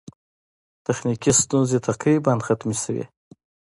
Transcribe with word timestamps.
تخنیکي 0.85 1.31
ستونزې 1.41 1.77
تقریباً 1.89 2.33
ختمې 2.45 2.75
شوې. 2.83 3.05